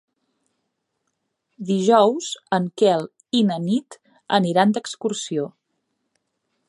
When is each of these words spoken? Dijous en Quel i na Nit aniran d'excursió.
Dijous 1.71 2.29
en 2.59 2.67
Quel 2.83 3.05
i 3.41 3.43
na 3.51 3.59
Nit 3.67 3.99
aniran 4.41 4.75
d'excursió. 4.79 5.47